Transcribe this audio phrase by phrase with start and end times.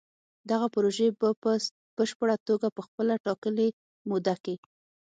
[0.49, 1.51] دغه پروژې به په
[1.95, 3.67] پشپړه توګه په خپله ټاکلې
[4.09, 4.55] موده کې